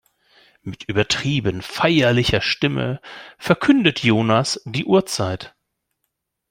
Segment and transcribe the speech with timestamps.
[0.63, 2.99] Mit übertrieben feierlicher Stimme
[3.37, 5.53] verkündet Jonas die Uhrzeit.